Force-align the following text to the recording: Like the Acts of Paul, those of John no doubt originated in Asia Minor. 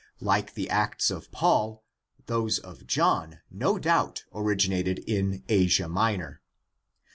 Like 0.19 0.55
the 0.55 0.67
Acts 0.67 1.11
of 1.11 1.31
Paul, 1.31 1.83
those 2.25 2.57
of 2.57 2.87
John 2.87 3.41
no 3.51 3.77
doubt 3.77 4.23
originated 4.33 4.97
in 5.05 5.43
Asia 5.47 5.87
Minor. 5.87 6.41